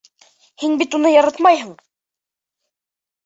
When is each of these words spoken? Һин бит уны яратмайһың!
Һин 0.61 0.71
бит 0.81 0.95
уны 0.99 1.11
яратмайһың! 1.11 1.75